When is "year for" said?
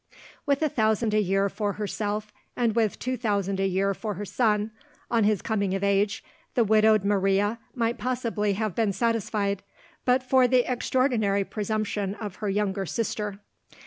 1.21-1.73, 3.67-4.15